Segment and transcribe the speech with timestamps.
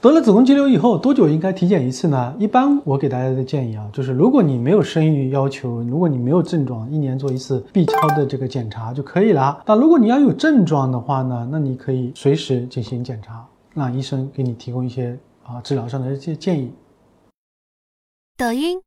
[0.00, 2.32] 得了子宫肌瘤以后多久应该体检一次呢？
[2.38, 9.60] 一般我给大家的建议啊，就是如果你没有生育要求，如果你没有症状，一年做一次 B 超的这个检查就可以了。
[9.66, 16.70] 但如果你要有症状的话呢，那你可以随时进行检查，让医生给你提供一些啊治疗上的一些建议。
[18.36, 18.80] 抖音。